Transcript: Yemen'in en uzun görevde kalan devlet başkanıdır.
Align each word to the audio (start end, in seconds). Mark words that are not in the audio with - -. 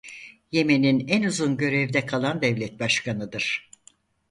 Yemen'in 0.51 1.07
en 1.07 1.23
uzun 1.23 1.57
görevde 1.57 2.05
kalan 2.05 2.41
devlet 2.41 2.79
başkanıdır. 2.79 3.69